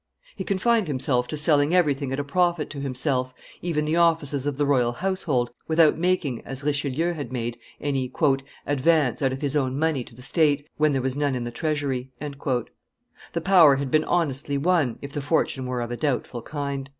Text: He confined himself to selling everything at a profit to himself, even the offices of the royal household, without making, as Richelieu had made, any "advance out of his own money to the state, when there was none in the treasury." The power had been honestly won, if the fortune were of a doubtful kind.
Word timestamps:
He 0.35 0.43
confined 0.43 0.87
himself 0.87 1.27
to 1.27 1.37
selling 1.37 1.75
everything 1.75 2.11
at 2.11 2.19
a 2.19 2.23
profit 2.23 2.71
to 2.71 2.79
himself, 2.79 3.35
even 3.61 3.85
the 3.85 3.97
offices 3.97 4.47
of 4.47 4.57
the 4.57 4.65
royal 4.65 4.93
household, 4.93 5.51
without 5.67 5.95
making, 5.95 6.41
as 6.43 6.63
Richelieu 6.63 7.13
had 7.13 7.31
made, 7.31 7.59
any 7.79 8.11
"advance 8.65 9.21
out 9.21 9.31
of 9.31 9.43
his 9.43 9.55
own 9.55 9.77
money 9.77 10.03
to 10.03 10.15
the 10.15 10.23
state, 10.23 10.67
when 10.77 10.91
there 10.93 11.03
was 11.03 11.15
none 11.15 11.35
in 11.35 11.43
the 11.43 11.51
treasury." 11.51 12.09
The 12.19 13.41
power 13.43 13.75
had 13.75 13.91
been 13.91 14.05
honestly 14.05 14.57
won, 14.57 14.97
if 15.03 15.13
the 15.13 15.21
fortune 15.21 15.67
were 15.67 15.81
of 15.81 15.91
a 15.91 15.97
doubtful 15.97 16.41
kind. 16.41 16.89